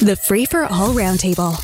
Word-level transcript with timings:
The 0.00 0.14
Free 0.14 0.44
for 0.44 0.64
All 0.64 0.92
Roundtable. 0.92 1.56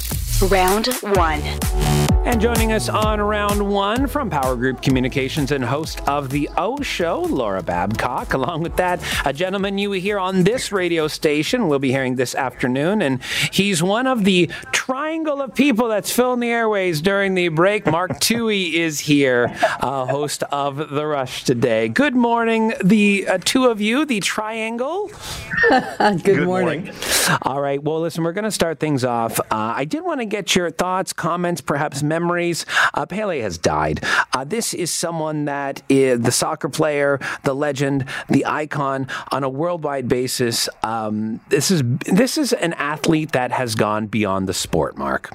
Round 0.50 0.86
one. 1.16 2.11
And 2.24 2.40
joining 2.40 2.72
us 2.72 2.88
on 2.88 3.20
round 3.20 3.68
one 3.68 4.06
from 4.06 4.30
Power 4.30 4.54
Group 4.54 4.80
Communications 4.80 5.50
and 5.50 5.64
host 5.64 6.00
of 6.08 6.30
The 6.30 6.48
O 6.56 6.80
Show, 6.80 7.20
Laura 7.22 7.62
Babcock. 7.64 8.32
Along 8.32 8.62
with 8.62 8.76
that, 8.76 9.02
a 9.26 9.32
gentleman 9.32 9.76
you 9.76 9.90
hear 9.92 10.20
on 10.20 10.44
this 10.44 10.70
radio 10.70 11.08
station, 11.08 11.66
we'll 11.66 11.80
be 11.80 11.90
hearing 11.90 12.14
this 12.14 12.36
afternoon. 12.36 13.02
And 13.02 13.20
he's 13.52 13.82
one 13.82 14.06
of 14.06 14.22
the 14.22 14.48
triangle 14.70 15.42
of 15.42 15.54
people 15.54 15.88
that's 15.88 16.12
filling 16.12 16.38
the 16.40 16.48
airways 16.50 17.00
during 17.02 17.34
the 17.34 17.48
break. 17.48 17.86
Mark 17.86 18.12
Towhey 18.20 18.72
is 18.74 19.00
here, 19.00 19.54
uh, 19.80 20.06
host 20.06 20.44
of 20.44 20.76
The 20.90 21.04
Rush 21.04 21.42
today. 21.42 21.88
Good 21.88 22.14
morning, 22.14 22.72
the 22.84 23.26
uh, 23.26 23.38
two 23.44 23.66
of 23.66 23.80
you, 23.80 24.04
the 24.04 24.20
triangle. 24.20 25.10
Good, 25.68 26.22
Good 26.24 26.44
morning. 26.44 26.84
morning. 26.84 26.94
All 27.42 27.60
right. 27.60 27.82
Well, 27.82 28.00
listen, 28.00 28.24
we're 28.24 28.32
going 28.32 28.44
to 28.44 28.50
start 28.50 28.80
things 28.80 29.04
off. 29.04 29.38
Uh, 29.40 29.44
I 29.50 29.84
did 29.84 30.04
want 30.04 30.20
to 30.20 30.24
get 30.24 30.56
your 30.56 30.70
thoughts, 30.70 31.12
comments, 31.12 31.60
perhaps 31.60 32.02
memories. 32.12 32.66
Uh, 32.92 33.06
Pele 33.06 33.40
has 33.40 33.56
died. 33.58 34.04
Uh, 34.32 34.44
this 34.44 34.74
is 34.74 34.90
someone 34.90 35.46
that 35.46 35.82
is 35.88 36.20
the 36.20 36.32
soccer 36.32 36.68
player, 36.68 37.18
the 37.44 37.54
legend, 37.54 38.04
the 38.28 38.44
icon 38.44 39.06
on 39.30 39.44
a 39.44 39.48
worldwide 39.48 40.08
basis. 40.08 40.68
Um, 40.82 41.40
this 41.48 41.70
is 41.70 41.82
this 42.06 42.36
is 42.36 42.52
an 42.52 42.74
athlete 42.74 43.32
that 43.32 43.50
has 43.52 43.74
gone 43.74 44.06
beyond 44.06 44.48
the 44.48 44.54
sport. 44.54 44.96
Mark. 44.96 45.30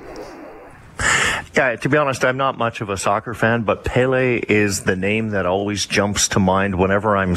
Yeah, 1.55 1.75
to 1.75 1.89
be 1.89 1.97
honest, 1.97 2.23
I'm 2.23 2.37
not 2.37 2.57
much 2.57 2.81
of 2.81 2.89
a 2.89 2.97
soccer 2.97 3.33
fan, 3.33 3.63
but 3.63 3.83
Pele 3.83 4.37
is 4.37 4.83
the 4.83 4.95
name 4.95 5.29
that 5.29 5.45
always 5.45 5.85
jumps 5.85 6.27
to 6.29 6.39
mind 6.39 6.77
whenever 6.77 7.15
I'm. 7.17 7.35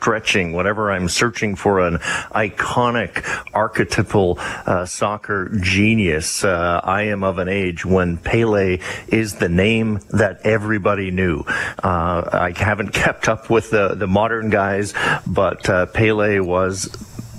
Stretching, 0.00 0.54
whenever 0.54 0.90
I'm 0.90 1.10
searching 1.10 1.56
for 1.56 1.80
an 1.80 1.98
iconic 2.32 3.22
archetypal 3.52 4.38
uh, 4.40 4.86
soccer 4.86 5.50
genius, 5.60 6.42
uh, 6.42 6.80
I 6.82 7.02
am 7.02 7.22
of 7.22 7.36
an 7.36 7.48
age 7.48 7.84
when 7.84 8.16
Pele 8.16 8.78
is 9.08 9.34
the 9.34 9.50
name 9.50 10.00
that 10.08 10.40
everybody 10.42 11.10
knew. 11.10 11.40
Uh, 11.84 12.28
I 12.32 12.54
haven't 12.56 12.92
kept 12.94 13.28
up 13.28 13.50
with 13.50 13.68
the, 13.70 13.94
the 13.94 14.06
modern 14.06 14.48
guys, 14.48 14.94
but 15.26 15.68
uh, 15.68 15.84
Pele 15.84 16.38
was 16.38 16.84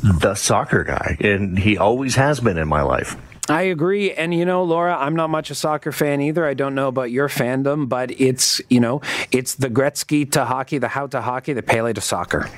the 0.04 0.36
soccer 0.36 0.84
guy, 0.84 1.18
and 1.20 1.58
he 1.58 1.80
always 1.80 2.14
has 2.16 2.40
been 2.40 2.60
in 2.60 2.68
my 2.68 2.84
life. 2.84 3.16
I 3.50 3.64
agree. 3.64 4.14
And, 4.14 4.34
you 4.34 4.46
know, 4.46 4.64
Laura, 4.64 4.96
I'm 4.96 5.16
not 5.16 5.30
much 5.30 5.50
a 5.50 5.56
soccer 5.56 5.92
fan 5.92 6.22
either. 6.22 6.46
I 6.46 6.54
don't 6.54 6.76
know 6.76 6.88
about 6.88 7.12
your 7.12 7.28
fandom, 7.28 7.90
but 7.90 8.12
it's, 8.12 8.62
you 8.70 8.80
know, 8.80 9.02
it's 9.32 9.56
the 9.56 9.70
Gretzky 9.70 10.32
to 10.34 10.46
hockey, 10.46 10.78
the 10.78 10.88
Howe 10.88 11.08
to 11.08 11.22
hockey, 11.22 11.54
the 11.54 11.64
Pele 11.64 11.92
to 11.94 12.02
soccer. 12.02 12.50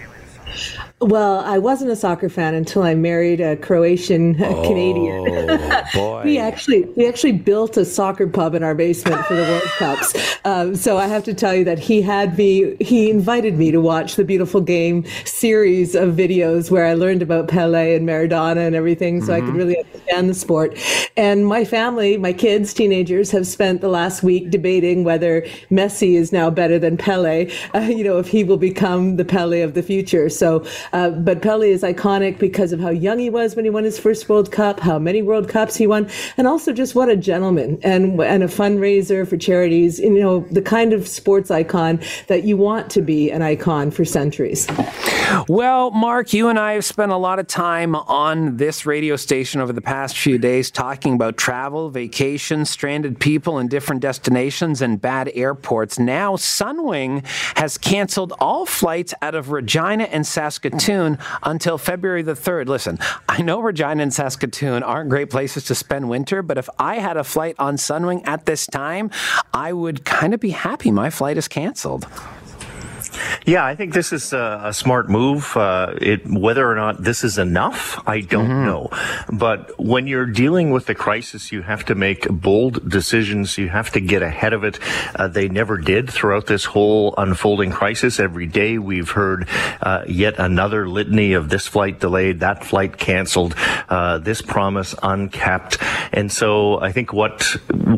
Well, 1.01 1.39
I 1.39 1.57
wasn't 1.57 1.91
a 1.91 1.95
soccer 1.95 2.29
fan 2.29 2.53
until 2.53 2.83
I 2.83 2.95
married 2.95 3.41
a 3.41 3.57
Croatian 3.57 4.41
oh, 4.41 4.63
Canadian. 4.63 5.23
boy. 5.93 6.21
we 6.23 6.37
actually 6.37 6.83
we 6.95 7.07
actually 7.07 7.33
built 7.33 7.75
a 7.77 7.85
soccer 7.85 8.27
pub 8.27 8.55
in 8.55 8.63
our 8.63 8.75
basement 8.75 9.25
for 9.25 9.35
the 9.35 9.43
World 9.43 9.63
Cups. 9.77 10.13
Um, 10.45 10.75
so 10.75 10.97
I 10.97 11.07
have 11.07 11.23
to 11.23 11.33
tell 11.33 11.55
you 11.55 11.63
that 11.63 11.79
he 11.79 12.01
had 12.01 12.37
me. 12.37 12.75
He 12.81 13.09
invited 13.09 13.57
me 13.57 13.71
to 13.71 13.79
watch 13.79 14.17
the 14.17 14.25
Beautiful 14.25 14.59
Game 14.59 15.05
series 15.23 15.95
of 15.95 16.15
videos 16.15 16.69
where 16.69 16.85
I 16.85 16.95
learned 16.95 17.21
about 17.21 17.47
Pele 17.47 17.95
and 17.95 18.05
Maradona 18.05 18.67
and 18.67 18.75
everything, 18.75 19.21
so 19.21 19.27
mm-hmm. 19.27 19.35
I 19.35 19.39
could 19.39 19.49
mm-hmm. 19.49 19.57
really 19.57 19.77
understand 19.77 20.29
the 20.29 20.33
sport. 20.33 20.77
And 21.15 21.47
my 21.47 21.63
family, 21.63 22.17
my 22.17 22.33
kids, 22.33 22.73
teenagers, 22.73 23.31
have 23.31 23.47
spent 23.47 23.79
the 23.79 23.87
last 23.87 24.21
week 24.21 24.49
debating 24.49 25.05
whether 25.05 25.43
Messi 25.71 26.15
is 26.15 26.33
now 26.33 26.49
better 26.49 26.77
than 26.77 26.97
Pele. 26.97 27.49
Uh, 27.73 27.79
you 27.89 28.03
know, 28.03 28.17
if 28.17 28.27
he 28.27 28.43
will 28.43 28.57
become 28.57 29.15
the 29.15 29.23
Pele 29.23 29.61
of 29.61 29.75
the 29.75 29.83
future. 29.83 30.27
So 30.27 30.42
uh, 30.43 31.09
but 31.09 31.41
Pele 31.41 31.69
is 31.69 31.83
iconic 31.83 32.39
because 32.39 32.71
of 32.71 32.79
how 32.79 32.89
young 32.89 33.19
he 33.19 33.29
was 33.29 33.55
when 33.55 33.65
he 33.65 33.71
won 33.71 33.83
his 33.83 33.99
first 33.99 34.29
World 34.29 34.51
Cup, 34.51 34.79
how 34.79 34.99
many 34.99 35.21
World 35.21 35.49
Cups 35.49 35.75
he 35.75 35.87
won, 35.87 36.09
and 36.37 36.47
also 36.47 36.73
just 36.73 36.95
what 36.95 37.09
a 37.09 37.15
gentleman 37.15 37.79
and 37.83 38.19
and 38.21 38.43
a 38.43 38.47
fundraiser 38.47 39.27
for 39.27 39.37
charities. 39.37 39.99
You 39.99 40.19
know, 40.19 40.41
the 40.51 40.61
kind 40.61 40.93
of 40.93 41.07
sports 41.07 41.49
icon 41.51 41.99
that 42.27 42.43
you 42.43 42.57
want 42.57 42.89
to 42.91 43.01
be 43.01 43.31
an 43.31 43.41
icon 43.41 43.91
for 43.91 44.05
centuries. 44.05 44.67
Well, 45.47 45.91
Mark, 45.91 46.33
you 46.33 46.49
and 46.49 46.59
I 46.59 46.73
have 46.73 46.85
spent 46.85 47.11
a 47.11 47.17
lot 47.17 47.39
of 47.39 47.47
time 47.47 47.95
on 47.95 48.57
this 48.57 48.85
radio 48.85 49.15
station 49.15 49.61
over 49.61 49.73
the 49.73 49.81
past 49.81 50.17
few 50.17 50.37
days 50.37 50.69
talking 50.69 51.15
about 51.15 51.37
travel, 51.37 51.89
vacation, 51.89 52.65
stranded 52.65 53.19
people 53.19 53.59
in 53.59 53.67
different 53.67 54.01
destinations, 54.01 54.81
and 54.81 55.01
bad 55.01 55.31
airports. 55.33 55.97
Now, 55.97 56.35
Sunwing 56.35 57.25
has 57.57 57.77
canceled 57.77 58.33
all 58.39 58.65
flights 58.65 59.13
out 59.21 59.35
of 59.35 59.51
Regina 59.51 60.03
and 60.05 60.25
Saskatoon 60.33 61.17
until 61.43 61.77
February 61.77 62.23
the 62.23 62.33
3rd. 62.33 62.67
Listen, 62.67 62.99
I 63.29 63.41
know 63.41 63.61
Regina 63.61 64.03
and 64.03 64.13
Saskatoon 64.13 64.83
aren't 64.83 65.09
great 65.09 65.29
places 65.29 65.65
to 65.65 65.75
spend 65.75 66.09
winter, 66.09 66.41
but 66.41 66.57
if 66.57 66.67
I 66.79 66.95
had 66.95 67.17
a 67.17 67.23
flight 67.23 67.55
on 67.59 67.77
Sunwing 67.77 68.27
at 68.27 68.45
this 68.45 68.65
time, 68.65 69.11
I 69.53 69.71
would 69.73 70.03
kind 70.05 70.33
of 70.33 70.39
be 70.39 70.49
happy 70.49 70.91
my 70.91 71.09
flight 71.09 71.37
is 71.37 71.47
canceled. 71.47 72.07
Yeah, 73.45 73.65
I 73.65 73.75
think 73.75 73.93
this 73.93 74.13
is 74.13 74.33
a, 74.33 74.61
a 74.65 74.73
smart 74.73 75.09
move. 75.09 75.55
Uh, 75.55 75.93
it, 76.01 76.25
whether 76.25 76.69
or 76.69 76.75
not 76.75 77.03
this 77.03 77.23
is 77.23 77.37
enough, 77.37 78.01
I 78.07 78.21
don't 78.21 78.47
mm-hmm. 78.47 78.65
know. 78.65 78.89
But 79.31 79.77
when 79.79 80.07
you're 80.07 80.25
dealing 80.25 80.71
with 80.71 80.85
the 80.85 80.95
crisis, 80.95 81.51
you 81.51 81.61
have 81.61 81.85
to 81.85 81.95
make 81.95 82.27
bold 82.29 82.89
decisions. 82.89 83.57
You 83.57 83.69
have 83.69 83.91
to 83.91 83.99
get 83.99 84.21
ahead 84.21 84.53
of 84.53 84.63
it. 84.63 84.79
Uh, 85.15 85.27
they 85.27 85.49
never 85.49 85.77
did 85.77 86.09
throughout 86.09 86.47
this 86.47 86.65
whole 86.65 87.13
unfolding 87.17 87.71
crisis. 87.71 88.19
Every 88.19 88.47
day 88.47 88.77
we've 88.77 89.09
heard 89.09 89.47
uh, 89.81 90.03
yet 90.07 90.39
another 90.39 90.87
litany 90.87 91.33
of 91.33 91.49
this 91.49 91.67
flight 91.67 91.99
delayed, 91.99 92.39
that 92.39 92.63
flight 92.63 92.97
canceled, 92.97 93.55
uh, 93.89 94.17
this 94.19 94.41
promise 94.41 94.95
uncapped. 95.03 95.77
And 96.11 96.31
so 96.31 96.79
I 96.79 96.91
think 96.91 97.13
what 97.13 97.55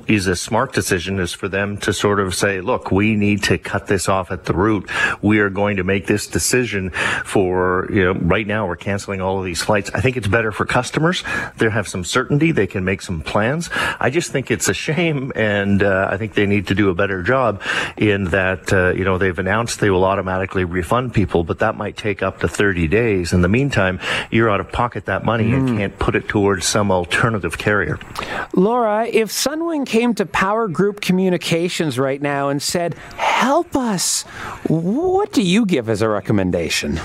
is 0.08 0.28
a 0.28 0.36
smart 0.36 0.74
decision 0.74 1.20
is 1.20 1.34
for 1.34 1.48
them 1.48 1.78
to 1.78 1.94
sort 1.94 2.20
of 2.20 2.36
say, 2.36 2.62
look, 2.62 2.92
we 2.92 3.16
need 3.16 3.44
to 3.44 3.58
cut 3.58 3.88
this 3.88 4.08
off 4.08 4.32
at 4.32 4.46
the 4.46 4.54
root 4.54 4.90
we 5.22 5.40
are 5.40 5.50
going 5.50 5.78
to 5.78 5.84
make 5.84 6.08
this 6.08 6.28
decision 6.28 6.92
for, 7.24 7.88
you 7.92 8.04
know, 8.04 8.14
right 8.14 8.46
now 8.46 8.68
we're 8.68 8.76
canceling 8.76 9.22
all 9.22 9.40
of 9.40 9.46
these 9.46 9.62
flights. 9.62 9.90
I 9.94 10.02
think 10.02 10.18
it's 10.18 10.28
better 10.28 10.52
for 10.52 10.66
customers. 10.66 11.24
They 11.58 11.70
have 11.70 11.88
some 11.88 12.04
certainty. 12.04 12.52
They 12.52 12.68
can 12.68 12.84
make 12.84 13.02
some 13.02 13.22
plans. 13.22 13.70
I 14.00 14.10
just 14.10 14.32
think 14.32 14.52
it's 14.52 14.68
a 14.68 14.74
shame. 14.74 15.32
And 15.36 15.84
uh, 15.84 16.10
I 16.12 16.18
think 16.18 16.34
they 16.34 16.46
need 16.46 16.68
to 16.68 16.76
do 16.76 16.90
a 16.90 16.94
better 16.94 17.24
job 17.24 17.62
in 17.98 18.26
that, 18.26 18.72
uh, 18.72 18.94
you 18.94 19.04
know, 19.04 19.18
they've 19.18 19.38
announced 19.38 19.80
they 19.80 19.90
will 19.90 20.06
automatically 20.06 20.66
refund 20.66 21.14
people, 21.14 21.44
but 21.44 21.60
that 21.60 21.76
might 21.76 21.98
take 21.98 22.22
up 22.22 22.40
to 22.40 22.48
30 22.48 22.88
days. 22.88 23.34
In 23.34 23.42
the 23.42 23.50
meantime, 23.50 24.00
you're 24.32 24.50
out 24.50 24.60
of 24.60 24.72
pocket 24.72 25.06
that 25.06 25.24
money 25.24 25.46
mm. 25.46 25.58
and 25.58 25.70
hmm. 25.70 25.78
can't 25.78 26.00
put 26.00 26.16
it 26.16 26.28
towards 26.28 26.66
some 26.66 26.92
alternative 26.92 27.58
carrier. 27.58 28.00
Laura, 28.54 29.08
if 29.08 29.30
Sunwing 29.30 29.86
came 29.86 30.14
to 30.16 30.26
Power 30.26 30.68
Group 30.68 31.02
Communications 31.02 31.98
right 32.00 32.22
now 32.22 32.50
and 32.50 32.62
said, 32.62 32.96
help 33.16 33.76
us, 33.76 34.24
what 34.68 35.05
do 35.32 35.42
you 35.42 35.66
give 35.66 35.90
as 35.90 36.02
a 36.02 36.10
recommendation? 36.10 37.00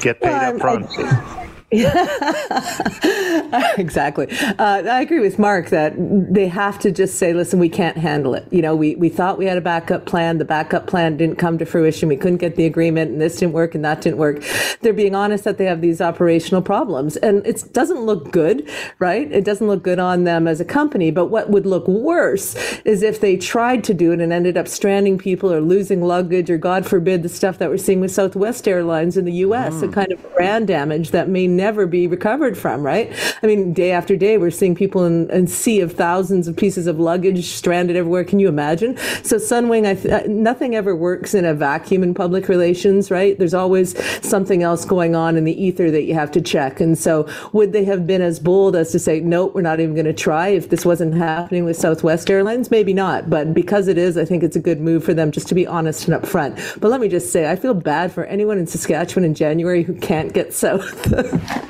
Get 0.00 0.20
paid 0.20 0.30
well, 0.30 0.54
up 0.54 0.60
front. 0.60 0.86
I, 0.98 1.39
exactly. 3.78 4.26
Uh, 4.58 4.82
I 4.90 5.02
agree 5.02 5.20
with 5.20 5.38
Mark 5.38 5.68
that 5.68 5.94
they 5.96 6.48
have 6.48 6.80
to 6.80 6.90
just 6.90 7.14
say, 7.14 7.32
listen, 7.32 7.60
we 7.60 7.68
can't 7.68 7.96
handle 7.96 8.34
it. 8.34 8.44
You 8.50 8.60
know, 8.60 8.74
we, 8.74 8.96
we 8.96 9.08
thought 9.08 9.38
we 9.38 9.44
had 9.44 9.56
a 9.56 9.60
backup 9.60 10.04
plan. 10.04 10.38
The 10.38 10.44
backup 10.44 10.88
plan 10.88 11.16
didn't 11.16 11.36
come 11.36 11.58
to 11.58 11.64
fruition. 11.64 12.08
We 12.08 12.16
couldn't 12.16 12.38
get 12.38 12.56
the 12.56 12.66
agreement 12.66 13.12
and 13.12 13.20
this 13.20 13.36
didn't 13.36 13.52
work 13.52 13.76
and 13.76 13.84
that 13.84 14.00
didn't 14.00 14.18
work. 14.18 14.42
They're 14.80 14.92
being 14.92 15.14
honest 15.14 15.44
that 15.44 15.58
they 15.58 15.66
have 15.66 15.80
these 15.80 16.00
operational 16.00 16.60
problems 16.60 17.16
and 17.18 17.46
it 17.46 17.72
doesn't 17.72 18.00
look 18.00 18.32
good, 18.32 18.68
right? 18.98 19.30
It 19.30 19.44
doesn't 19.44 19.68
look 19.68 19.84
good 19.84 20.00
on 20.00 20.24
them 20.24 20.48
as 20.48 20.60
a 20.60 20.64
company. 20.64 21.12
But 21.12 21.26
what 21.26 21.50
would 21.50 21.66
look 21.66 21.86
worse 21.86 22.56
is 22.84 23.04
if 23.04 23.20
they 23.20 23.36
tried 23.36 23.84
to 23.84 23.94
do 23.94 24.10
it 24.10 24.20
and 24.20 24.32
ended 24.32 24.56
up 24.56 24.66
stranding 24.66 25.18
people 25.18 25.52
or 25.52 25.60
losing 25.60 26.02
luggage 26.02 26.50
or 26.50 26.58
God 26.58 26.84
forbid 26.84 27.22
the 27.22 27.28
stuff 27.28 27.58
that 27.58 27.70
we're 27.70 27.76
seeing 27.76 28.00
with 28.00 28.10
Southwest 28.10 28.66
Airlines 28.66 29.16
in 29.16 29.24
the 29.24 29.34
U.S., 29.34 29.74
mm. 29.74 29.80
the 29.82 29.88
kind 29.88 30.10
of 30.10 30.34
brand 30.34 30.66
damage 30.66 31.12
that 31.12 31.28
may 31.28 31.46
never 31.60 31.86
be 31.86 32.06
recovered 32.06 32.56
from, 32.56 32.82
right? 32.82 33.12
I 33.42 33.46
mean, 33.46 33.74
day 33.74 33.92
after 33.92 34.16
day, 34.16 34.38
we're 34.38 34.50
seeing 34.50 34.74
people 34.74 35.04
in 35.04 35.30
a 35.30 35.46
sea 35.46 35.80
of 35.80 35.92
thousands 35.92 36.48
of 36.48 36.56
pieces 36.56 36.86
of 36.86 36.98
luggage 36.98 37.44
stranded 37.44 37.96
everywhere. 37.96 38.24
Can 38.24 38.38
you 38.38 38.48
imagine? 38.48 38.96
So 39.22 39.36
Sunwing, 39.36 39.84
th- 40.00 40.06
uh, 40.06 40.26
nothing 40.26 40.74
ever 40.74 40.96
works 40.96 41.34
in 41.34 41.44
a 41.44 41.52
vacuum 41.52 42.02
in 42.02 42.14
public 42.14 42.48
relations, 42.48 43.10
right? 43.10 43.38
There's 43.38 43.52
always 43.52 43.94
something 44.26 44.62
else 44.62 44.86
going 44.86 45.14
on 45.14 45.36
in 45.36 45.44
the 45.44 45.62
ether 45.62 45.90
that 45.90 46.04
you 46.04 46.14
have 46.14 46.30
to 46.32 46.40
check. 46.40 46.80
And 46.80 46.96
so 46.96 47.28
would 47.52 47.72
they 47.74 47.84
have 47.84 48.06
been 48.06 48.22
as 48.22 48.40
bold 48.40 48.74
as 48.74 48.90
to 48.92 48.98
say, 48.98 49.20
nope, 49.20 49.54
we're 49.54 49.60
not 49.60 49.80
even 49.80 49.94
going 49.94 50.06
to 50.06 50.14
try 50.14 50.48
if 50.48 50.70
this 50.70 50.86
wasn't 50.86 51.14
happening 51.14 51.66
with 51.66 51.76
Southwest 51.76 52.30
Airlines? 52.30 52.70
Maybe 52.70 52.94
not. 52.94 53.28
But 53.28 53.52
because 53.52 53.86
it 53.86 53.98
is, 53.98 54.16
I 54.16 54.24
think 54.24 54.42
it's 54.42 54.56
a 54.56 54.60
good 54.60 54.80
move 54.80 55.04
for 55.04 55.12
them 55.12 55.30
just 55.30 55.48
to 55.48 55.54
be 55.54 55.66
honest 55.66 56.08
and 56.08 56.22
upfront. 56.22 56.80
But 56.80 56.90
let 56.90 57.00
me 57.00 57.08
just 57.08 57.30
say, 57.30 57.50
I 57.50 57.56
feel 57.56 57.74
bad 57.74 58.12
for 58.12 58.24
anyone 58.24 58.56
in 58.56 58.66
Saskatchewan 58.66 59.24
in 59.24 59.34
January 59.34 59.82
who 59.82 59.94
can't 59.94 60.32
get 60.32 60.54
south. 60.64 61.12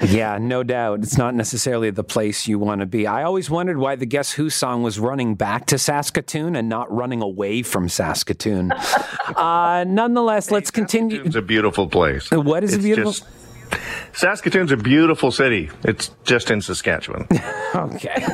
Yeah, 0.03 0.39
no 0.41 0.63
doubt. 0.63 1.01
It's 1.01 1.19
not 1.19 1.35
necessarily 1.35 1.91
the 1.91 2.05
place 2.05 2.47
you 2.49 2.59
want 2.59 2.81
to 2.81 2.87
be. 2.87 3.07
I 3.07 3.23
always 3.23 3.51
wondered 3.51 3.79
why 3.79 3.97
the 3.97 4.07
Guess 4.07 4.33
Who 4.33 4.51
song 4.51 4.83
was 4.83 4.99
running 4.99 5.35
back 5.35 5.67
to 5.67 5.79
Saskatoon 5.79 6.57
and 6.57 6.69
not 6.69 6.91
running 6.93 7.23
away 7.23 7.63
from 7.63 7.89
Saskatoon. 7.89 8.73
uh, 9.37 9.85
nonetheless, 9.87 10.51
let's 10.51 10.71
continue. 10.71 11.23
It's 11.25 11.37
a 11.37 11.43
beautiful 11.43 11.89
place. 11.89 12.31
What 12.31 12.65
is 12.65 12.75
it's 12.75 12.83
beautiful? 12.83 13.13
Just, 13.13 13.25
Saskatoon's 14.13 14.73
a 14.73 14.77
beautiful 14.77 15.31
city. 15.31 15.71
It's 15.85 16.11
just 16.25 16.51
in 16.51 16.61
Saskatchewan. 16.61 17.27
okay. 17.75 18.25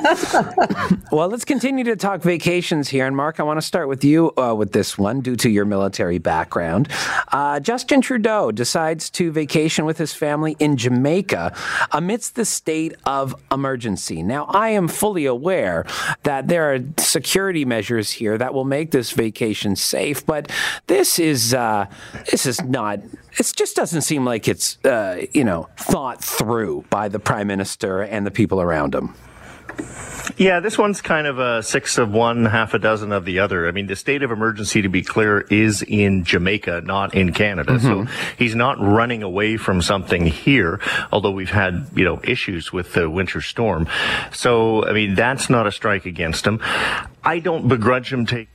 well, 1.12 1.28
let's 1.28 1.44
continue 1.44 1.84
to 1.84 1.96
talk 1.96 2.22
vacations 2.22 2.88
here. 2.88 3.06
And 3.06 3.16
Mark, 3.16 3.38
I 3.38 3.42
want 3.42 3.58
to 3.58 3.66
start 3.66 3.88
with 3.88 4.02
you 4.02 4.32
uh, 4.36 4.54
with 4.54 4.72
this 4.72 4.96
one 4.96 5.20
due 5.20 5.36
to 5.36 5.50
your 5.50 5.64
military 5.64 6.18
background. 6.18 6.88
Uh, 7.32 7.60
Justin 7.60 8.00
Trudeau 8.00 8.50
decides 8.50 9.10
to 9.10 9.30
vacation 9.30 9.84
with 9.84 9.98
his 9.98 10.12
family 10.12 10.56
in 10.58 10.76
Jamaica 10.76 11.54
amidst 11.92 12.34
the 12.34 12.44
state 12.44 12.94
of 13.04 13.34
emergency. 13.52 14.22
Now, 14.22 14.46
I 14.46 14.70
am 14.70 14.88
fully 14.88 15.26
aware 15.26 15.86
that 16.22 16.48
there 16.48 16.74
are 16.74 16.78
security 16.98 17.64
measures 17.64 18.10
here 18.10 18.38
that 18.38 18.54
will 18.54 18.64
make 18.64 18.90
this 18.90 19.12
vacation 19.12 19.76
safe, 19.76 20.24
but 20.24 20.50
this 20.86 21.18
is 21.18 21.54
uh, 21.54 21.86
this 22.30 22.46
is 22.46 22.62
not. 22.62 23.00
It 23.38 23.52
just 23.54 23.76
doesn't 23.76 24.02
seem 24.02 24.24
like 24.24 24.48
it's 24.48 24.78
uh, 24.84 25.26
you 25.32 25.44
know 25.44 25.68
thought 25.76 26.22
through 26.22 26.84
by 26.90 27.08
the 27.08 27.18
prime 27.18 27.46
minister 27.46 28.02
and 28.02 28.26
the 28.26 28.30
people 28.30 28.60
around 28.60 28.94
him. 28.94 29.14
Yeah, 30.36 30.60
this 30.60 30.76
one's 30.76 31.00
kind 31.00 31.26
of 31.26 31.38
a 31.38 31.62
six 31.62 31.98
of 31.98 32.12
one, 32.12 32.44
half 32.44 32.74
a 32.74 32.78
dozen 32.78 33.12
of 33.12 33.24
the 33.24 33.38
other. 33.38 33.68
I 33.68 33.70
mean, 33.70 33.86
the 33.86 33.96
state 33.96 34.22
of 34.22 34.30
emergency, 34.30 34.82
to 34.82 34.88
be 34.88 35.02
clear, 35.02 35.40
is 35.40 35.82
in 35.82 36.24
Jamaica, 36.24 36.82
not 36.84 37.14
in 37.14 37.32
Canada. 37.32 37.78
Mm-hmm. 37.78 38.06
So 38.06 38.12
he's 38.36 38.54
not 38.54 38.78
running 38.80 39.22
away 39.22 39.56
from 39.56 39.80
something 39.80 40.26
here, 40.26 40.80
although 41.12 41.30
we've 41.30 41.50
had, 41.50 41.88
you 41.94 42.04
know, 42.04 42.20
issues 42.24 42.72
with 42.72 42.92
the 42.92 43.08
winter 43.08 43.40
storm. 43.40 43.86
So, 44.32 44.84
I 44.84 44.92
mean, 44.92 45.14
that's 45.14 45.48
not 45.48 45.66
a 45.66 45.72
strike 45.72 46.06
against 46.06 46.46
him. 46.46 46.60
I 47.24 47.38
don't 47.38 47.68
begrudge 47.68 48.12
him 48.12 48.26
taking 48.26 48.48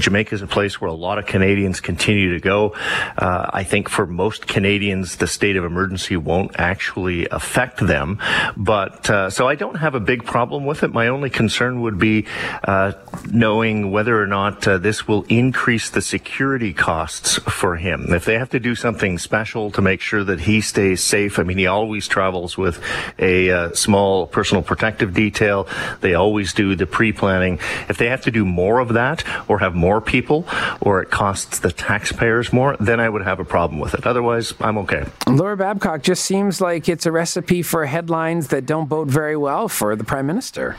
Jamaica 0.00 0.34
is 0.34 0.42
a 0.42 0.46
place 0.46 0.80
where 0.80 0.90
a 0.90 0.94
lot 0.94 1.18
of 1.18 1.26
Canadians 1.26 1.80
continue 1.80 2.32
to 2.34 2.40
go. 2.40 2.74
Uh, 3.16 3.50
I 3.52 3.64
think 3.64 3.88
for 3.88 4.06
most 4.06 4.46
Canadians, 4.46 5.16
the 5.16 5.26
state 5.26 5.56
of 5.56 5.64
emergency 5.64 6.16
won't 6.16 6.58
actually 6.58 7.28
affect 7.28 7.86
them. 7.86 8.18
But 8.56 9.08
uh, 9.10 9.30
so 9.30 9.48
I 9.48 9.54
don't 9.54 9.76
have 9.76 9.94
a 9.94 10.00
big 10.00 10.24
problem 10.24 10.64
with 10.64 10.82
it. 10.82 10.92
My 10.92 11.08
only 11.08 11.30
concern 11.30 11.82
would 11.82 11.98
be 11.98 12.26
uh, 12.64 12.92
knowing 13.30 13.90
whether 13.90 14.20
or 14.20 14.26
not 14.26 14.66
uh, 14.66 14.78
this 14.78 15.06
will 15.06 15.24
increase 15.28 15.90
the 15.90 16.02
security 16.02 16.72
costs 16.72 17.36
for 17.36 17.76
him. 17.76 18.12
If 18.12 18.24
they 18.24 18.38
have 18.38 18.50
to 18.50 18.60
do 18.60 18.74
something 18.74 19.18
special 19.18 19.70
to 19.72 19.82
make 19.82 20.00
sure 20.00 20.24
that 20.24 20.40
he 20.40 20.60
stays 20.60 21.02
safe, 21.02 21.38
I 21.38 21.42
mean, 21.42 21.58
he 21.58 21.66
always 21.66 22.08
travels 22.08 22.56
with 22.56 22.82
a 23.18 23.50
uh, 23.50 23.72
small 23.74 24.26
personal 24.26 24.62
protective 24.62 25.14
detail. 25.14 25.68
They 26.00 26.14
always 26.14 26.52
do 26.52 26.74
the 26.74 26.86
pre-planning. 26.86 27.58
If 27.88 27.98
they 27.98 28.08
have 28.08 28.22
to 28.22 28.30
do 28.30 28.44
more 28.44 28.78
of 28.78 28.94
that 28.94 29.24
or 29.48 29.58
have 29.58 29.74
more 29.88 30.02
people 30.02 30.46
or 30.82 31.00
it 31.00 31.10
costs 31.10 31.60
the 31.60 31.72
taxpayers 31.72 32.52
more, 32.52 32.76
then 32.78 33.00
I 33.00 33.08
would 33.08 33.22
have 33.22 33.40
a 33.40 33.44
problem 33.44 33.80
with 33.80 33.94
it. 33.94 34.06
Otherwise, 34.06 34.52
I'm 34.60 34.76
okay. 34.84 35.06
Laura 35.26 35.56
Babcock 35.56 36.02
just 36.02 36.26
seems 36.26 36.60
like 36.60 36.90
it's 36.90 37.06
a 37.06 37.12
recipe 37.12 37.62
for 37.62 37.86
headlines 37.86 38.48
that 38.48 38.66
don't 38.66 38.86
bode 38.86 39.10
very 39.10 39.36
well 39.36 39.66
for 39.66 39.96
the 39.96 40.04
prime 40.04 40.26
minister. 40.26 40.76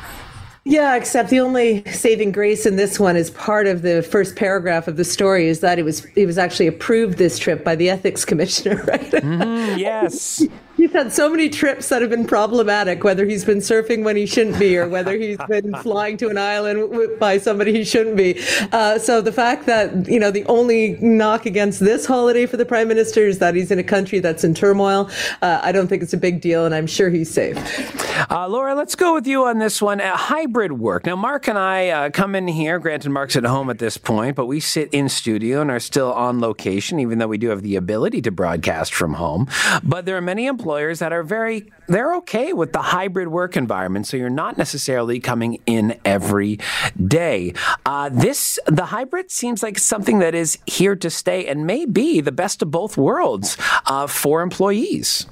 Yeah, 0.63 0.95
except 0.95 1.31
the 1.31 1.39
only 1.39 1.83
saving 1.85 2.31
grace 2.31 2.67
in 2.67 2.75
this 2.75 2.99
one 2.99 3.15
is 3.15 3.31
part 3.31 3.65
of 3.65 3.81
the 3.81 4.03
first 4.03 4.35
paragraph 4.35 4.87
of 4.87 4.97
the 4.97 5.05
story 5.05 5.47
is 5.47 5.61
that 5.61 5.79
it 5.79 5.83
was 5.83 6.05
it 6.15 6.27
was 6.27 6.37
actually 6.37 6.67
approved 6.67 7.17
this 7.17 7.39
trip 7.39 7.63
by 7.63 7.75
the 7.75 7.89
ethics 7.89 8.23
commissioner, 8.25 8.75
right? 8.87 9.11
Mm-hmm, 9.11 9.79
yes. 9.79 10.43
He's 10.79 10.93
had 10.93 11.11
so 11.11 11.29
many 11.29 11.49
trips 11.49 11.89
that 11.89 12.01
have 12.01 12.09
been 12.09 12.25
problematic, 12.25 13.03
whether 13.03 13.25
he's 13.25 13.43
been 13.43 13.57
surfing 13.57 14.05
when 14.05 14.15
he 14.15 14.25
shouldn't 14.25 14.57
be, 14.57 14.77
or 14.77 14.87
whether 14.87 15.17
he's 15.17 15.37
been 15.49 15.73
flying 15.83 16.15
to 16.15 16.29
an 16.29 16.37
island 16.37 17.19
by 17.19 17.37
somebody 17.37 17.73
he 17.73 17.83
shouldn't 17.83 18.15
be. 18.15 18.41
Uh, 18.71 18.97
so 18.97 19.19
the 19.19 19.33
fact 19.33 19.65
that 19.65 20.07
you 20.07 20.17
know 20.17 20.31
the 20.31 20.45
only 20.45 20.97
knock 21.01 21.45
against 21.45 21.81
this 21.81 22.05
holiday 22.05 22.45
for 22.45 22.55
the 22.55 22.63
prime 22.63 22.87
minister 22.87 23.27
is 23.27 23.39
that 23.39 23.55
he's 23.55 23.71
in 23.71 23.79
a 23.79 23.83
country 23.83 24.19
that's 24.19 24.45
in 24.45 24.53
turmoil. 24.53 25.09
Uh, 25.41 25.59
I 25.61 25.73
don't 25.73 25.89
think 25.89 26.01
it's 26.01 26.13
a 26.13 26.17
big 26.17 26.39
deal, 26.39 26.65
and 26.65 26.73
I'm 26.73 26.87
sure 26.87 27.09
he's 27.09 27.29
safe. 27.29 27.57
Uh, 28.31 28.47
Laura, 28.47 28.73
let's 28.73 28.95
go 28.95 29.13
with 29.13 29.27
you 29.27 29.43
on 29.47 29.59
this 29.59 29.81
one. 29.81 29.99
Uh, 29.99 30.15
hybrid 30.15 30.71
work. 30.71 31.05
Now, 31.05 31.17
Mark 31.17 31.49
and 31.49 31.57
I 31.57 31.89
uh, 31.89 32.09
come 32.09 32.35
in 32.35 32.47
here. 32.47 32.79
Granted, 32.79 33.09
Mark's 33.09 33.35
at 33.35 33.43
home 33.43 33.69
at 33.69 33.79
this 33.79 33.97
point, 33.97 34.37
but 34.37 34.45
we 34.45 34.61
sit 34.61 34.93
in 34.93 35.09
studio 35.09 35.59
and 35.59 35.71
are 35.71 35.79
still 35.81 36.13
on 36.13 36.39
location, 36.39 37.01
even 37.01 37.17
though 37.17 37.27
we 37.27 37.37
do 37.37 37.49
have 37.49 37.63
the 37.63 37.75
ability 37.75 38.21
to 38.21 38.31
broadcast 38.31 38.93
from 38.93 39.15
home. 39.15 39.45
But 39.83 40.05
there 40.05 40.15
are 40.15 40.21
many 40.21 40.45
employees 40.47 40.68
employers 40.69 40.99
that 40.99 41.11
are 41.11 41.23
very 41.23 41.65
they're 41.87 42.13
okay 42.13 42.53
with 42.53 42.73
the 42.73 42.81
hybrid 42.81 43.27
work 43.27 43.57
environment 43.57 44.05
so 44.05 44.15
you're 44.15 44.29
not 44.29 44.55
necessarily 44.55 45.19
coming 45.19 45.57
in 45.65 45.99
every 46.05 46.59
day. 47.07 47.51
Uh, 47.87 48.07
this 48.09 48.59
the 48.67 48.85
hybrid 48.85 49.31
seems 49.31 49.63
like 49.63 49.79
something 49.79 50.19
that 50.19 50.35
is 50.35 50.59
here 50.67 50.95
to 50.95 51.09
stay 51.09 51.47
and 51.47 51.65
may 51.65 51.87
be 51.87 52.21
the 52.21 52.31
best 52.31 52.61
of 52.61 52.69
both 52.69 52.97
worlds 52.97 53.57
uh, 53.87 54.05
for 54.05 54.43
employees 54.43 55.25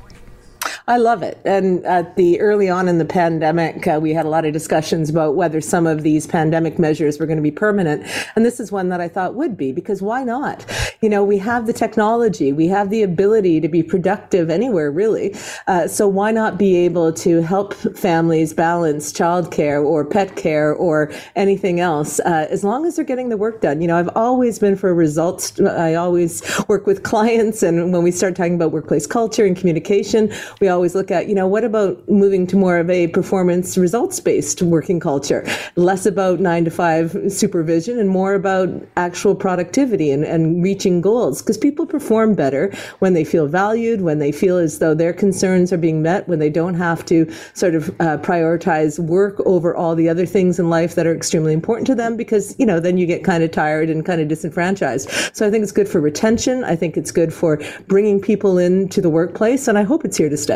I 0.88 0.98
love 0.98 1.24
it. 1.24 1.40
And 1.46 1.86
at 1.86 2.16
the 2.16 2.40
early 2.40 2.70
on 2.70 2.88
in 2.88 2.98
the 2.98 3.06
pandemic, 3.06 3.88
uh, 3.88 4.00
we 4.02 4.14
had 4.14 4.26
a 4.26 4.30
lot 4.30 4.46
of 4.46 4.54
discussions 4.54 5.10
about 5.10 5.36
whether 5.36 5.62
some 5.62 5.88
of 5.88 6.04
these 6.04 6.28
pandemic 6.28 6.80
measures 6.80 7.20
were 7.20 7.26
going 7.26 7.38
to 7.38 7.44
be 7.44 7.52
permanent. 7.52 8.06
And 8.36 8.46
this 8.46 8.60
is 8.60 8.72
one 8.72 8.90
that 8.90 9.02
I 9.02 9.08
thought 9.08 9.36
would 9.36 9.58
be 9.58 9.72
because 9.72 10.02
why 10.02 10.24
not? 10.24 10.66
You 11.02 11.10
know, 11.10 11.24
we 11.24 11.38
have 11.40 11.68
the 11.68 11.74
technology, 11.74 12.54
we 12.54 12.68
have 12.68 12.90
the 12.90 13.04
ability 13.04 13.62
to 13.62 13.68
be 13.68 13.84
productive 13.84 14.50
anywhere, 14.50 14.92
really. 14.92 15.36
Uh, 15.68 15.88
so 15.88 16.08
why 16.08 16.32
not 16.32 16.58
be 16.58 16.76
able 16.78 17.14
to 17.14 17.42
help 17.42 17.74
families 17.74 18.54
balance 18.54 19.12
childcare 19.14 19.84
or 19.84 20.06
pet 20.06 20.36
care 20.36 20.74
or 20.74 21.12
anything 21.36 21.80
else 21.80 22.20
uh, 22.22 22.48
as 22.50 22.64
long 22.64 22.86
as 22.86 22.96
they're 22.96 23.06
getting 23.06 23.30
the 23.30 23.38
work 23.38 23.62
done? 23.62 23.82
You 23.82 23.88
know, 23.88 23.98
I've 23.98 24.16
always 24.16 24.60
been 24.60 24.76
for 24.76 24.94
results. 24.94 25.60
I 25.60 25.94
always 25.94 26.42
work 26.68 26.88
with 26.88 27.04
clients. 27.04 27.64
And 27.64 27.92
when 27.92 28.04
we 28.04 28.12
start 28.12 28.36
talking 28.36 28.56
about 28.56 28.72
workplace 28.72 29.08
culture 29.08 29.46
and 29.46 29.56
communication, 29.56 30.32
we 30.60 30.68
always 30.68 30.96
look 30.96 31.12
at, 31.12 31.28
you 31.28 31.36
know, 31.36 31.48
what 31.48 31.64
about 31.64 32.08
moving 32.10 32.48
to 32.48 32.56
more 32.56 32.78
of 32.78 32.90
a 32.90 33.08
performance 33.08 33.78
results 33.78 34.20
based 34.20 34.62
working 34.62 35.00
culture? 35.00 35.46
Less 35.76 36.06
about 36.06 36.40
nine 36.40 36.66
to 36.66 36.72
five 36.72 37.16
supervision 37.30 38.00
and 38.00 38.10
more 38.10 38.34
about 38.34 38.70
actual 38.96 39.36
productivity 39.36 40.12
and, 40.12 40.24
and 40.24 40.64
reaching 40.64 41.02
goals. 41.02 41.42
Because 41.42 41.58
people 41.58 41.86
perform 41.86 42.34
better 42.34 42.74
when 43.00 43.14
they 43.14 43.24
feel 43.24 43.48
valued, 43.48 44.02
when 44.02 44.20
they 44.20 44.32
feel 44.32 44.58
as 44.58 44.80
though 44.80 44.96
their 44.96 45.14
concerns 45.14 45.72
are 45.72 45.78
being 45.78 46.02
met, 46.02 46.28
when 46.28 46.40
they 46.40 46.50
don't 46.50 46.74
have 46.74 47.06
to 47.06 47.32
sort 47.54 47.76
of 47.76 47.90
uh, 48.00 48.18
prioritize 48.18 48.98
work 49.00 49.40
over 49.46 49.76
all 49.76 49.96
the 49.96 50.10
other 50.10 50.26
things 50.26 50.60
in 50.60 50.70
life 50.70 50.96
that 50.96 51.06
are 51.06 51.16
extremely 51.16 51.54
important 51.54 51.86
to 51.86 51.96
them 51.96 52.18
because, 52.18 52.56
you 52.58 52.66
know, 52.66 52.80
then 52.80 52.98
you 52.98 53.06
get 53.06 53.24
kind 53.24 53.44
of 53.44 53.52
tired 53.52 53.90
and 53.90 54.06
kind 54.06 54.22
of 54.22 54.28
disenfranchised. 54.28 55.10
So 55.36 55.46
I 55.46 55.52
think 55.52 55.62
it's 55.64 55.72
good 55.72 55.88
for 55.88 56.02
retention. 56.02 56.64
I 56.64 56.76
think 56.76 56.98
it's 56.98 57.12
good 57.12 57.34
for 57.34 57.62
bringing 57.88 58.20
people 58.20 58.58
into 58.58 59.02
the 59.02 59.10
workplace. 59.10 59.68
And 59.68 59.78
I 59.78 59.84
hope 59.84 60.04
it's 60.04 60.18
here 60.18 60.30
to 60.30 60.38
stay. 60.38 60.47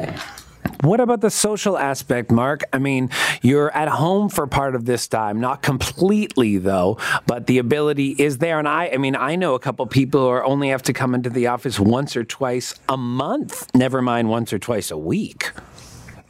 What 0.81 0.99
about 0.99 1.21
the 1.21 1.29
social 1.29 1.77
aspect, 1.77 2.31
Mark? 2.31 2.63
I 2.73 2.79
mean, 2.79 3.11
you're 3.43 3.71
at 3.71 3.87
home 3.87 4.29
for 4.29 4.47
part 4.47 4.73
of 4.73 4.85
this 4.85 5.07
time, 5.07 5.39
not 5.39 5.61
completely 5.61 6.57
though, 6.57 6.97
but 7.27 7.45
the 7.45 7.59
ability 7.59 8.15
is 8.17 8.39
there. 8.39 8.57
And 8.57 8.67
I, 8.67 8.89
I 8.89 8.97
mean, 8.97 9.15
I 9.15 9.35
know 9.35 9.53
a 9.53 9.59
couple 9.59 9.85
people 9.85 10.21
who 10.21 10.41
only 10.41 10.69
have 10.69 10.81
to 10.83 10.93
come 10.93 11.13
into 11.13 11.29
the 11.29 11.47
office 11.47 11.79
once 11.79 12.15
or 12.15 12.23
twice 12.23 12.73
a 12.89 12.97
month, 12.97 13.69
never 13.75 14.01
mind 14.01 14.29
once 14.29 14.51
or 14.53 14.57
twice 14.59 14.89
a 14.89 14.97
week. 14.97 15.50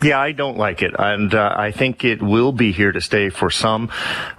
Yeah, 0.03 0.19
I 0.19 0.31
don't 0.31 0.57
like 0.57 0.81
it, 0.81 0.95
and 0.97 1.31
uh, 1.31 1.53
I 1.55 1.69
think 1.69 2.03
it 2.03 2.23
will 2.23 2.51
be 2.51 2.71
here 2.71 2.91
to 2.91 3.01
stay 3.01 3.29
for 3.29 3.51
some, 3.51 3.91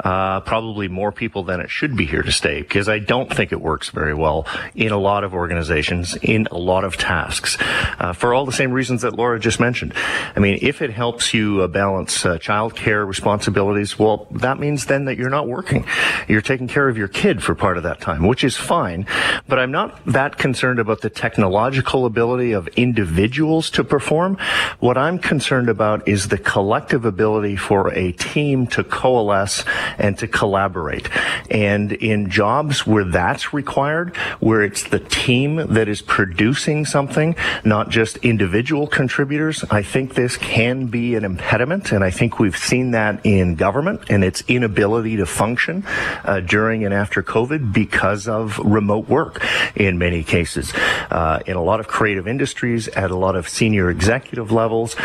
uh, 0.02 0.40
probably 0.40 0.88
more 0.88 1.12
people 1.12 1.44
than 1.44 1.60
it 1.60 1.70
should 1.70 1.96
be 1.96 2.04
here 2.04 2.22
to 2.24 2.32
stay, 2.32 2.62
because 2.62 2.88
I 2.88 2.98
don't 2.98 3.32
think 3.32 3.52
it 3.52 3.60
works 3.60 3.90
very 3.90 4.12
well 4.12 4.44
in 4.74 4.90
a 4.90 4.98
lot 4.98 5.22
of 5.22 5.34
organizations, 5.34 6.16
in 6.16 6.48
a 6.50 6.58
lot 6.58 6.82
of 6.82 6.96
tasks, 6.96 7.58
uh, 7.60 8.12
for 8.12 8.34
all 8.34 8.44
the 8.44 8.50
same 8.50 8.72
reasons 8.72 9.02
that 9.02 9.14
Laura 9.14 9.38
just 9.38 9.60
mentioned. 9.60 9.94
I 10.34 10.40
mean, 10.40 10.58
if 10.62 10.82
it 10.82 10.90
helps 10.90 11.32
you 11.32 11.62
uh, 11.62 11.68
balance 11.68 12.26
uh, 12.26 12.38
childcare 12.38 13.06
responsibilities, 13.06 13.96
well, 13.96 14.26
that 14.32 14.58
means 14.58 14.86
then 14.86 15.04
that 15.04 15.16
you're 15.16 15.30
not 15.30 15.46
working. 15.46 15.86
You're 16.26 16.40
taking 16.40 16.66
care 16.66 16.88
of 16.88 16.98
your 16.98 17.06
kid 17.06 17.40
for 17.40 17.54
part 17.54 17.76
of 17.76 17.84
that 17.84 18.00
time, 18.00 18.26
which 18.26 18.42
is 18.42 18.56
fine, 18.56 19.06
but 19.46 19.60
I'm 19.60 19.70
not 19.70 20.04
that 20.06 20.38
concerned 20.38 20.80
about 20.80 21.02
the 21.02 21.10
technological 21.10 22.04
ability 22.04 22.50
of 22.50 22.66
individuals 22.74 23.70
to 23.70 23.84
perform. 23.84 24.38
What 24.80 24.98
I'm 24.98 25.20
concerned 25.20 25.51
concerned 25.52 25.68
about 25.68 26.08
is 26.08 26.28
the 26.28 26.38
collective 26.38 27.04
ability 27.04 27.56
for 27.56 27.92
a 27.92 28.10
team 28.12 28.66
to 28.66 28.82
coalesce 28.82 29.66
and 29.98 30.16
to 30.16 30.26
collaborate. 30.26 31.10
And 31.50 31.92
in 31.92 32.30
jobs 32.30 32.86
where 32.86 33.04
that's 33.04 33.52
required, 33.52 34.16
where 34.40 34.62
it's 34.62 34.84
the 34.84 34.98
team 34.98 35.56
that 35.56 35.88
is 35.88 36.00
producing 36.00 36.86
something, 36.86 37.36
not 37.66 37.90
just 37.90 38.16
individual 38.24 38.86
contributors, 38.86 39.62
I 39.70 39.82
think 39.82 40.14
this 40.14 40.38
can 40.38 40.86
be 40.86 41.16
an 41.16 41.24
impediment. 41.26 41.92
And 41.92 42.02
I 42.02 42.10
think 42.10 42.38
we've 42.38 42.56
seen 42.56 42.92
that 42.92 43.20
in 43.26 43.54
government 43.54 44.04
and 44.08 44.24
its 44.24 44.42
inability 44.48 45.18
to 45.18 45.26
function 45.26 45.84
uh, 46.24 46.40
during 46.40 46.82
and 46.82 46.94
after 46.94 47.22
COVID 47.22 47.74
because 47.74 48.26
of 48.26 48.58
remote 48.58 49.06
work 49.06 49.44
in 49.76 49.98
many 49.98 50.24
cases. 50.24 50.72
Uh, 51.10 51.40
in 51.44 51.56
a 51.56 51.62
lot 51.62 51.78
of 51.78 51.88
creative 51.88 52.26
industries, 52.26 52.88
at 52.88 53.10
a 53.10 53.16
lot 53.16 53.36
of 53.36 53.46
senior 53.50 53.90
executive 53.90 54.50
levels, 54.50 54.96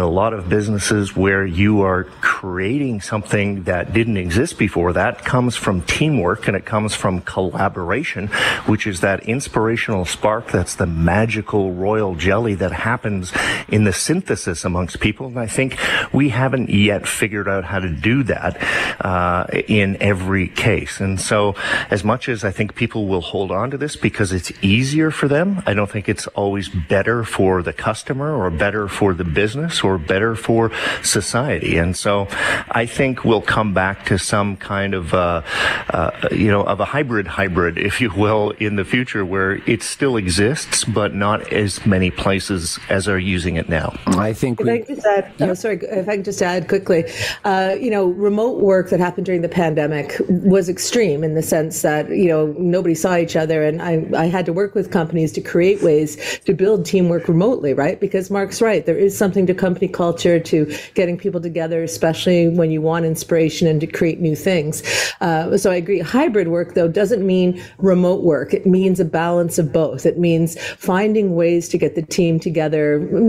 a 0.00 0.08
lot 0.08 0.32
of 0.32 0.48
businesses 0.48 1.14
where 1.14 1.44
you 1.44 1.82
are 1.82 2.04
creating 2.20 3.00
something 3.00 3.64
that 3.64 3.92
didn't 3.92 4.16
exist 4.16 4.58
before. 4.58 4.92
That 4.92 5.24
comes 5.24 5.56
from 5.56 5.82
teamwork 5.82 6.48
and 6.48 6.56
it 6.56 6.64
comes 6.64 6.94
from 6.94 7.20
collaboration, 7.20 8.28
which 8.66 8.86
is 8.86 9.00
that 9.00 9.28
inspirational 9.28 10.04
spark 10.04 10.50
that's 10.50 10.74
the 10.74 10.86
magical 10.86 11.72
royal 11.72 12.14
jelly 12.14 12.54
that 12.54 12.72
happens 12.72 13.32
in 13.68 13.84
the 13.84 13.92
synthesis 13.92 14.64
amongst 14.64 15.00
people. 15.00 15.26
And 15.26 15.38
I 15.38 15.46
think 15.46 15.78
we 16.12 16.30
haven't 16.30 16.70
yet 16.70 17.06
figured 17.06 17.48
out 17.48 17.64
how 17.64 17.78
to 17.78 17.88
do 17.88 18.22
that 18.24 18.60
uh, 19.00 19.46
in 19.68 19.96
every 20.00 20.48
case. 20.48 21.00
And 21.00 21.20
so, 21.20 21.54
as 21.90 22.02
much 22.04 22.28
as 22.28 22.44
I 22.44 22.50
think 22.50 22.74
people 22.74 23.06
will 23.06 23.20
hold 23.20 23.50
on 23.50 23.70
to 23.70 23.78
this 23.78 23.96
because 23.96 24.32
it's 24.32 24.52
easier 24.62 25.10
for 25.10 25.28
them, 25.28 25.62
I 25.66 25.74
don't 25.74 25.90
think 25.90 26.08
it's 26.08 26.26
always 26.28 26.68
better 26.68 27.24
for 27.24 27.62
the 27.62 27.72
customer 27.72 28.34
or 28.34 28.50
better 28.50 28.88
for 28.88 29.14
the 29.14 29.24
business 29.24 29.83
or 29.84 29.98
better 29.98 30.34
for 30.34 30.70
society. 31.02 31.76
And 31.76 31.96
so, 31.96 32.28
I 32.70 32.86
think 32.86 33.24
we'll 33.24 33.42
come 33.42 33.74
back 33.74 34.06
to 34.06 34.18
some 34.18 34.56
kind 34.56 34.94
of, 34.94 35.14
uh, 35.14 35.42
uh, 35.90 36.10
you 36.32 36.50
know, 36.50 36.62
of 36.62 36.80
a 36.80 36.84
hybrid 36.84 37.26
hybrid, 37.26 37.78
if 37.78 38.00
you 38.00 38.10
will, 38.16 38.50
in 38.52 38.76
the 38.76 38.84
future 38.84 39.24
where 39.24 39.54
it 39.68 39.82
still 39.82 40.16
exists, 40.16 40.84
but 40.84 41.14
not 41.14 41.52
as 41.52 41.84
many 41.86 42.10
places 42.10 42.78
as 42.88 43.08
are 43.08 43.18
using 43.18 43.56
it 43.56 43.68
now. 43.68 43.94
I 44.06 44.32
think 44.32 44.60
if 44.60 44.66
we. 44.66 44.72
I 44.72 44.78
can 44.78 44.94
just 44.94 45.06
add, 45.06 45.32
oh, 45.40 45.54
sorry, 45.54 45.78
if 45.82 46.08
I 46.08 46.14
can 46.16 46.24
just 46.24 46.42
add 46.42 46.68
quickly, 46.68 47.04
uh, 47.44 47.76
you 47.80 47.90
know, 47.90 48.06
remote 48.06 48.60
work 48.60 48.90
that 48.90 49.00
happened 49.00 49.26
during 49.26 49.42
the 49.42 49.48
pandemic 49.48 50.16
was 50.28 50.68
extreme 50.68 51.24
in 51.24 51.34
the 51.34 51.42
sense 51.42 51.82
that 51.82 52.08
you 52.10 52.28
know 52.28 52.54
nobody 52.58 52.94
saw 52.94 53.16
each 53.16 53.36
other, 53.36 53.64
and 53.64 53.82
I, 53.82 54.06
I 54.16 54.26
had 54.26 54.46
to 54.46 54.52
work 54.52 54.74
with 54.74 54.90
companies 54.90 55.32
to 55.32 55.40
create 55.40 55.82
ways 55.82 56.40
to 56.40 56.54
build 56.54 56.86
teamwork 56.86 57.28
remotely, 57.28 57.74
right? 57.74 57.98
Because 57.98 58.30
Mark's 58.30 58.60
right, 58.62 58.84
there 58.84 58.98
is 58.98 59.16
something 59.16 59.46
to 59.46 59.54
company 59.66 59.88
culture, 59.88 60.38
to 60.52 60.58
getting 60.94 61.16
people 61.24 61.40
together, 61.50 61.78
especially 61.82 62.40
when 62.60 62.68
you 62.74 62.80
want 62.90 63.02
inspiration 63.14 63.64
and 63.70 63.80
to 63.80 63.88
create 63.98 64.18
new 64.28 64.36
things. 64.50 64.74
Uh, 65.20 65.56
so 65.62 65.66
I 65.74 65.76
agree. 65.84 66.00
Hybrid 66.00 66.48
work 66.48 66.74
though 66.74 66.90
doesn't 67.00 67.24
mean 67.34 67.48
remote 67.92 68.22
work. 68.22 68.48
It 68.58 68.64
means 68.66 68.96
a 69.00 69.08
balance 69.22 69.54
of 69.62 69.66
both. 69.72 70.02
It 70.12 70.18
means 70.18 70.48
finding 70.92 71.26
ways 71.42 71.68
to 71.72 71.76
get 71.78 71.92
the 71.94 72.02
team 72.18 72.38
together, 72.48 72.82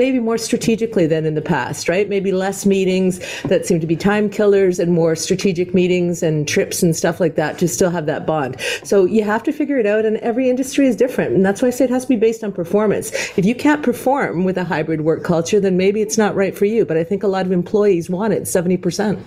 maybe 0.03 0.19
more 0.19 0.39
strategically 0.49 1.07
than 1.13 1.25
in 1.25 1.35
the 1.35 1.47
past, 1.55 1.87
right? 1.93 2.07
Maybe 2.15 2.31
less 2.45 2.65
meetings 2.65 3.13
that 3.51 3.65
seem 3.65 3.79
to 3.79 3.87
be 3.87 3.97
time 4.11 4.29
killers 4.29 4.79
and 4.79 4.91
more 5.01 5.15
strategic 5.15 5.73
meetings 5.79 6.23
and 6.27 6.47
trips 6.55 6.83
and 6.83 6.95
stuff 7.01 7.17
like 7.19 7.35
that 7.35 7.51
to 7.59 7.67
still 7.67 7.91
have 7.97 8.05
that 8.07 8.25
bond. 8.25 8.57
So 8.83 9.05
you 9.05 9.23
have 9.33 9.43
to 9.43 9.51
figure 9.59 9.79
it 9.83 9.87
out, 9.93 10.03
and 10.05 10.17
every 10.29 10.49
industry 10.53 10.85
is 10.91 10.95
different. 10.95 11.31
And 11.35 11.43
that's 11.45 11.61
why 11.61 11.69
I 11.69 11.71
say 11.75 11.85
it 11.85 11.95
has 11.97 12.05
to 12.07 12.09
be 12.15 12.21
based 12.27 12.43
on 12.43 12.51
performance. 12.51 13.07
If 13.39 13.45
you 13.49 13.55
can't 13.65 13.83
perform 13.89 14.43
with 14.47 14.57
a 14.57 14.65
hybrid 14.73 15.01
work 15.01 15.21
culture, 15.23 15.59
then 15.65 15.75
maybe 15.77 15.99
it's 16.05 16.17
not 16.17 16.24
right 16.33 16.57
for 16.57 16.65
you. 16.65 16.85
But 16.85 16.97
I 16.97 17.03
think 17.03 17.23
a 17.23 17.27
lot 17.27 17.45
of 17.45 17.51
employees 17.51 18.09
want 18.09 18.33
it 18.33 18.43
70%. 18.43 19.21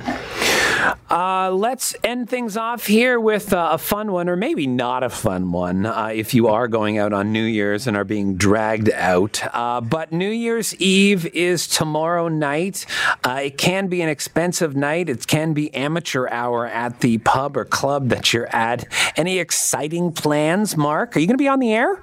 Uh, 1.11 1.51
let's 1.51 1.95
end 2.05 2.29
things 2.29 2.57
off 2.57 2.87
here 2.87 3.19
with 3.19 3.53
uh, 3.53 3.71
a 3.73 3.79
fun 3.79 4.13
one, 4.13 4.29
or 4.29 4.37
maybe 4.37 4.67
not 4.67 5.03
a 5.03 5.09
fun 5.09 5.51
one, 5.53 5.87
uh, 5.87 6.11
if 6.15 6.35
you 6.35 6.49
are 6.49 6.69
going 6.69 6.99
out 6.99 7.13
on 7.13 7.33
New 7.33 7.45
Year's 7.45 7.87
and 7.87 7.97
are 7.97 8.05
being 8.05 8.37
dragged 8.37 8.91
out. 8.91 9.43
Uh, 9.55 9.81
but 9.81 10.13
New 10.13 10.31
Year's 10.31 10.75
Eve 10.77 11.25
is 11.27 11.67
tomorrow 11.67 12.29
night. 12.29 12.85
Uh, 13.25 13.41
it 13.45 13.59
can 13.59 13.89
be 13.89 14.03
an 14.03 14.09
expensive 14.09 14.77
night. 14.77 15.09
It 15.09 15.27
can 15.27 15.55
be 15.55 15.75
amateur 15.75 16.29
hour 16.29 16.67
at 16.67 17.01
the 17.01 17.19
pub 17.19 17.57
or 17.57 17.65
club 17.65 18.11
that 18.11 18.33
you're 18.33 18.55
at. 18.55 18.85
Any 19.17 19.39
exciting 19.39 20.13
plans, 20.13 20.77
Mark? 20.77 21.17
Are 21.17 21.21
you 21.21 21.27
going 21.27 21.39
to 21.39 21.43
be 21.43 21.49
on 21.49 21.59
the 21.59 21.73
air? 21.73 22.01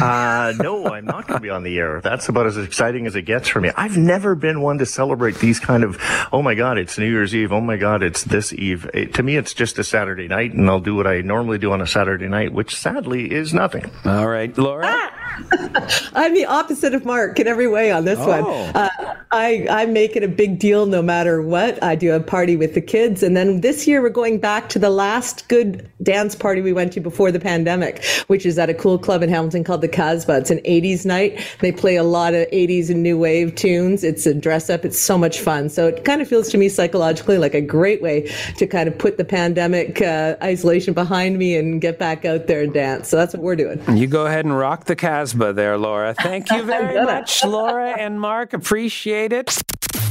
Uh, 0.00 0.52
no, 0.58 0.86
I'm 0.86 1.04
not 1.04 1.26
going 1.26 1.38
to 1.38 1.42
be 1.42 1.50
on 1.50 1.62
the 1.62 1.78
air. 1.78 2.00
That's 2.00 2.28
about 2.28 2.46
as 2.46 2.56
exciting 2.56 3.06
as 3.06 3.16
it 3.16 3.22
gets 3.22 3.48
for 3.48 3.60
me. 3.60 3.70
I've 3.76 3.96
never 3.96 4.34
been 4.34 4.60
one 4.60 4.78
to 4.78 4.86
celebrate 4.86 5.36
these 5.36 5.58
kind 5.60 5.84
of, 5.84 5.98
oh 6.32 6.42
my 6.42 6.54
God, 6.54 6.78
it's 6.78 6.98
New 6.98 7.10
Year's 7.10 7.34
Eve. 7.34 7.52
Oh 7.52 7.60
my 7.60 7.76
God, 7.76 8.02
it's 8.02 8.24
this 8.24 8.52
Eve. 8.52 8.88
It, 8.92 9.14
to 9.14 9.22
me, 9.22 9.36
it's 9.36 9.54
just 9.54 9.78
a 9.78 9.84
Saturday 9.84 10.28
night, 10.28 10.52
and 10.52 10.68
I'll 10.68 10.80
do 10.80 10.94
what 10.94 11.06
I 11.06 11.20
normally 11.20 11.58
do 11.58 11.72
on 11.72 11.80
a 11.80 11.86
Saturday 11.86 12.28
night, 12.28 12.52
which 12.52 12.76
sadly 12.76 13.30
is 13.30 13.54
nothing. 13.54 13.90
All 14.04 14.28
right, 14.28 14.56
Laura? 14.56 14.84
Ah! 14.86 15.25
I'm 16.14 16.34
the 16.34 16.46
opposite 16.46 16.94
of 16.94 17.04
Mark 17.04 17.38
in 17.38 17.46
every 17.46 17.68
way 17.68 17.90
on 17.90 18.04
this 18.04 18.18
oh. 18.18 18.28
one. 18.28 18.44
Uh, 18.74 19.16
I, 19.32 19.66
I 19.68 19.86
make 19.86 20.16
it 20.16 20.22
a 20.22 20.28
big 20.28 20.58
deal 20.58 20.86
no 20.86 21.02
matter 21.02 21.42
what. 21.42 21.82
I 21.82 21.94
do 21.94 22.14
a 22.14 22.20
party 22.20 22.56
with 22.56 22.74
the 22.74 22.80
kids. 22.80 23.22
And 23.22 23.36
then 23.36 23.60
this 23.60 23.86
year, 23.86 24.00
we're 24.00 24.08
going 24.08 24.38
back 24.38 24.68
to 24.70 24.78
the 24.78 24.90
last 24.90 25.48
good 25.48 25.90
dance 26.02 26.34
party 26.34 26.62
we 26.62 26.72
went 26.72 26.92
to 26.94 27.00
before 27.00 27.32
the 27.32 27.40
pandemic, 27.40 28.04
which 28.28 28.46
is 28.46 28.58
at 28.58 28.70
a 28.70 28.74
cool 28.74 28.98
club 28.98 29.22
in 29.22 29.28
Hamilton 29.28 29.64
called 29.64 29.80
the 29.80 29.88
Casbah. 29.88 30.38
It's 30.38 30.50
an 30.50 30.58
80s 30.58 31.04
night. 31.04 31.44
They 31.60 31.72
play 31.72 31.96
a 31.96 32.04
lot 32.04 32.34
of 32.34 32.48
80s 32.50 32.88
and 32.88 33.02
new 33.02 33.18
wave 33.18 33.54
tunes. 33.56 34.04
It's 34.04 34.26
a 34.26 34.34
dress 34.34 34.70
up. 34.70 34.84
It's 34.84 35.00
so 35.00 35.18
much 35.18 35.40
fun. 35.40 35.68
So 35.68 35.88
it 35.88 36.04
kind 36.04 36.22
of 36.22 36.28
feels 36.28 36.48
to 36.50 36.58
me 36.58 36.68
psychologically 36.68 37.38
like 37.38 37.54
a 37.54 37.60
great 37.60 38.00
way 38.00 38.32
to 38.56 38.66
kind 38.66 38.88
of 38.88 38.96
put 38.96 39.18
the 39.18 39.24
pandemic 39.24 40.00
uh, 40.00 40.36
isolation 40.42 40.94
behind 40.94 41.38
me 41.38 41.56
and 41.56 41.80
get 41.80 41.98
back 41.98 42.24
out 42.24 42.46
there 42.46 42.62
and 42.62 42.72
dance. 42.72 43.08
So 43.08 43.16
that's 43.16 43.34
what 43.34 43.42
we're 43.42 43.56
doing. 43.56 43.82
You 43.96 44.06
go 44.06 44.26
ahead 44.26 44.44
and 44.44 44.56
rock 44.56 44.84
the 44.84 44.96
Casbah 44.96 45.15
there, 45.52 45.78
Laura. 45.78 46.14
Thank 46.14 46.50
you 46.50 46.62
very 46.74 47.02
much, 47.04 47.44
Laura 47.44 47.90
and 47.90 48.20
Mark. 48.20 48.52
Appreciate 48.52 49.32
it. 49.32 49.46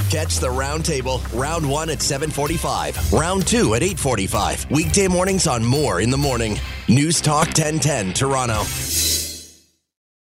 Catch 0.09 0.37
the 0.37 0.47
roundtable 0.47 1.21
round 1.37 1.67
one 1.69 1.89
at 1.89 2.01
745, 2.01 3.11
round 3.13 3.45
two 3.47 3.73
at 3.75 3.83
845. 3.83 4.71
Weekday 4.71 5.07
mornings 5.07 5.47
on 5.47 5.63
Moore 5.63 5.99
in 6.01 6.09
the 6.09 6.17
Morning. 6.17 6.57
News 6.87 7.21
Talk 7.21 7.47
1010 7.47 8.13
Toronto. 8.13 9.24